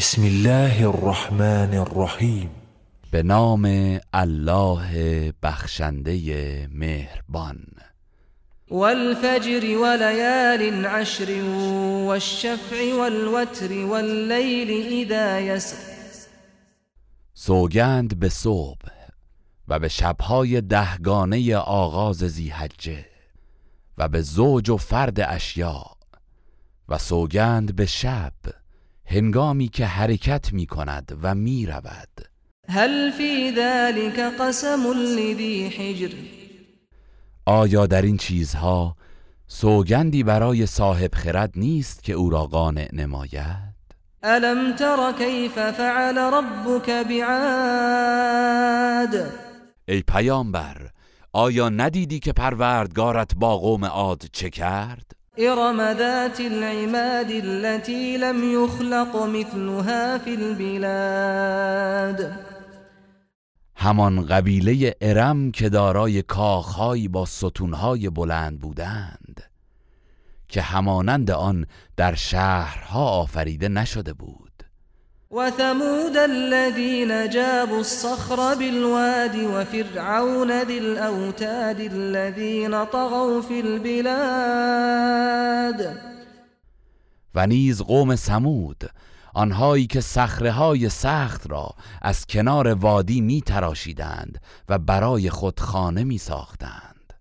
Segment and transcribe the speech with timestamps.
[0.00, 2.50] بسم الله الرحمن الرحیم
[3.10, 3.64] به نام
[4.14, 7.66] الله بخشنده مهربان.
[8.70, 11.42] والفجر وليال عشر
[12.06, 15.76] والشفع والوتر والليل اذا يسر.
[17.34, 18.88] سوگند به صبح
[19.68, 23.06] و به شبهای دهگانه آغاز زیحجه
[23.98, 25.96] و به زوج و فرد اشیاء
[26.88, 28.32] و سوگند به شب
[29.10, 32.28] هنگامی که حرکت می کند و می رود
[32.68, 36.14] هل في ذلك قسم لذي حجر؟
[37.46, 38.96] آیا در این چیزها
[39.46, 43.70] سوگندی برای صاحب خرد نیست که او را قانع نماید؟
[44.22, 47.30] الم تر كيف فعل ربك بعاد؟
[49.88, 50.90] ای پیامبر
[51.32, 59.16] آیا ندیدی که پروردگارت با قوم عاد چه کرد؟ ارم ذات العماد التي لم يخلق
[59.16, 62.32] مثلها في البلاد.
[63.76, 69.42] همان قبیله ارم که دارای کاخهایی با ستونهای بلند بودند
[70.48, 71.66] که همانند آن
[71.96, 74.49] در شهرها آفریده نشده بود.
[75.32, 85.00] وثمود الذين جابوا الصخر بالواد وفرعون ذي الأوتاد الذين طغوا في البلاد.
[87.34, 88.90] و نیز قوم سمود
[89.34, 91.70] آنهایی که صخره های سخت را
[92.02, 97.14] از کنار وادی می تراشیدند و برای خود خانه می ساختند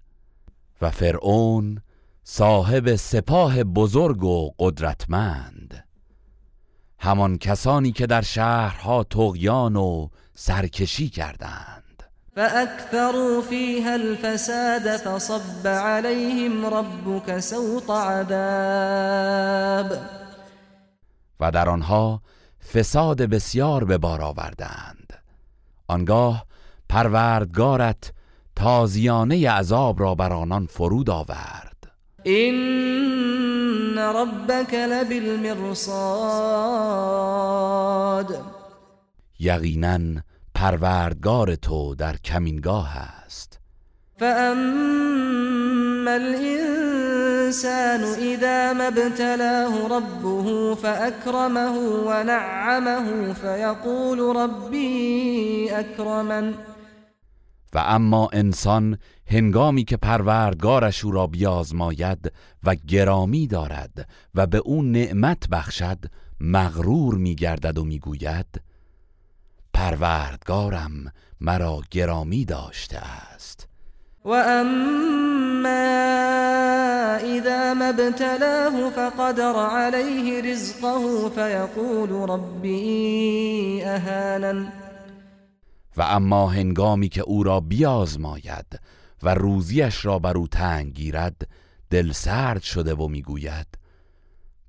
[0.82, 1.82] و فرعون
[2.24, 5.89] صاحب سپاه بزرگ و قدرتمند.
[7.00, 12.04] همان کسانی که در شهرها تغیان و سرکشی کردند.
[12.36, 19.92] فأكثروا فيها الفساد فصب عليهم ربك سوط عذاب.
[21.40, 22.22] و در آنها
[22.74, 25.14] فساد بسیار به بار آوردند.
[25.88, 26.46] آنگاه
[26.90, 28.14] پروردگارت
[28.56, 31.92] تازیانه عذاب را بر آنان فرود آورد.
[33.70, 35.90] إن ربك لبالمرصاد
[39.40, 40.00] یقینا
[40.56, 43.60] پروردگار تو در کمینگاه است.
[44.20, 56.54] فأما الإنسان إذا ما ابتلاه ربه فأكرمه ونعمه فيقول ربي أكرمن
[57.74, 62.32] و اما انسان هنگامی که پروردگارش او را بیازماید
[62.64, 65.98] و گرامی دارد و به او نعمت بخشد
[66.40, 68.62] مغرور میگردد و می‌گوید
[69.74, 70.92] پروردگارم
[71.42, 73.68] مرا گرامی داشته است.
[74.26, 75.70] وأما
[77.18, 84.68] إذا ما ابتلاه فقدر عليه رزقه فيقول ربي أهانن
[86.00, 88.80] و اما هنگامی که او را بیازماید
[89.24, 91.48] و روزیش را بر او تنگ گیرد
[91.90, 93.68] دل سرد شده و می‌گوید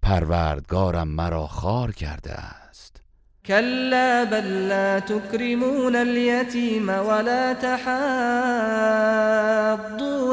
[0.02, 3.02] پروردگارم مرا خار کرده است.
[3.46, 7.90] كلا بل لا تكرمون اليتيم ولا تحاضون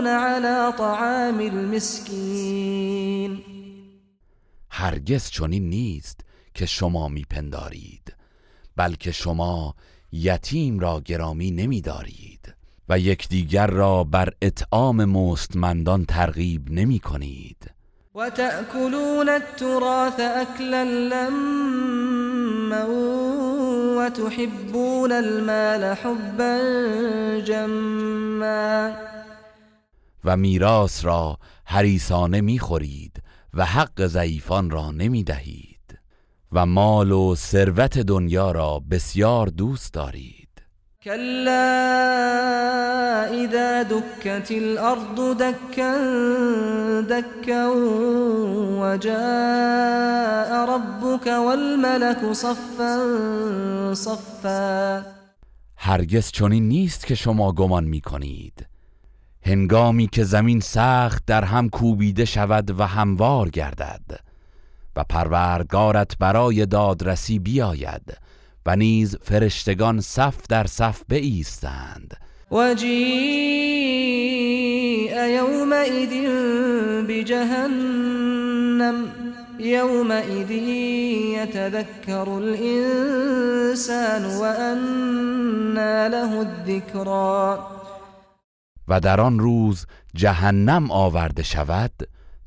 [0.08, 3.44] على طعام المسكين
[4.70, 6.22] هرگز چنین نیست
[6.54, 8.16] که شما میپندارید
[8.76, 9.76] بلکه شما
[10.12, 12.54] یتیم را گرامی نمیدارید
[12.90, 17.72] و یکدیگر را بر اطعام مستمندان ترغیب نمی کنید
[18.16, 22.88] وتأكلون التراث أكلا لما
[23.98, 26.60] وتحبون المال حبا
[27.46, 28.92] جما.
[30.24, 33.24] و میراث را حریصانه می‌خورید
[33.54, 35.77] و حق ضعیفان را نمی دهید
[36.52, 40.48] و مال و ثروت دنیا را بسیار دوست دارید.
[41.04, 41.68] كلا
[43.32, 45.98] إذا دكت الأرض دكا
[47.02, 47.68] دكا
[48.82, 55.06] وجاء ربك والملك صفا صفا.
[55.78, 58.68] هرگز چنین نیست که شما گمان می کنید
[59.42, 64.27] هنگامی که زمین سخت در هم کوبیده شود و هموار گردد.
[64.98, 68.18] و پروردگارت برای دادرسی بیاید
[68.66, 72.18] و نیز فرشتگان صف در صف بایستند.
[72.52, 72.88] وجيء
[75.26, 76.14] يومئذ
[77.08, 79.06] بجهنم
[79.60, 80.52] يومئذ
[81.42, 87.60] يتذكر الإنسان وأنى له الذكرى
[88.88, 89.86] و در آن روز
[90.16, 91.92] جهنم آورده شود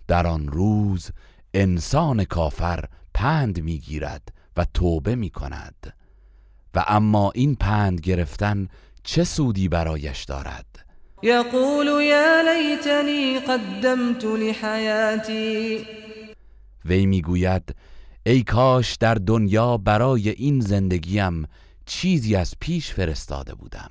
[0.09, 1.11] در آن روز
[1.55, 5.95] انسان کافر پند می‌گیرد و توبه می کند
[6.75, 8.69] و اما این پند گرفتن
[9.05, 10.67] چه سودی برایش دارد؟
[11.23, 15.87] یقول یا لیتنی قدمت لحیاتی.
[16.85, 17.75] وی می‌گوید
[18.27, 21.47] ای کاش در دنیا برای این زندگیم
[21.87, 23.91] چیزی از پیش فرستاده بودم.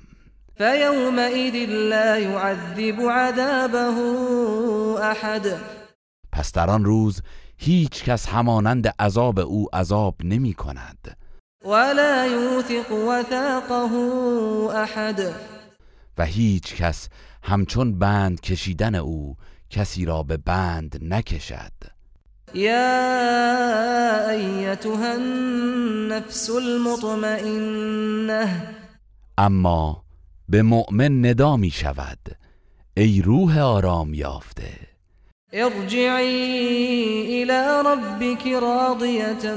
[0.56, 4.00] فیومئذ لا يعذب عذابه
[5.02, 5.46] احد.
[6.32, 7.22] پس در آن روز
[7.62, 11.16] هیچ کس همانند عذاب او عذاب نمی کند.
[11.64, 13.94] ولا يوثق وثاقه
[14.74, 15.20] احد
[16.18, 17.08] و هیچ کس
[17.42, 19.36] همچون بند کشیدن او
[19.70, 21.72] کسی را به بند نکشد.
[22.54, 27.96] یا ایتها النفس المطمئنه.
[29.38, 30.04] اما
[30.48, 32.18] به مؤمن ندا می شود.
[32.96, 34.90] ای روح آرام یافته.
[35.52, 39.54] ارجعی الى ربك راضیة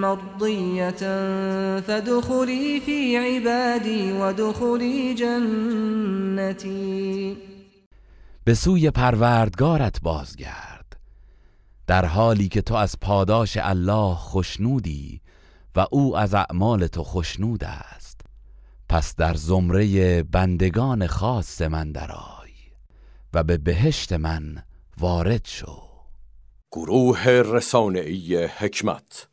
[0.00, 0.90] مرضیة
[1.80, 6.62] فدخلی فی عبادی ودخلی جنتی
[8.44, 10.96] به سوی پروردگارت بازگرد.
[11.86, 15.20] در حالی که تو از پاداش الله خشنودی
[15.76, 18.20] و او از اعمال تو خشنود است.
[18.88, 22.52] پس در زمره بندگان خاص من درآی
[23.34, 24.62] و به بهشت من
[25.00, 25.82] وارد شو.
[26.72, 29.28] گروه رسانه‌ای حکمت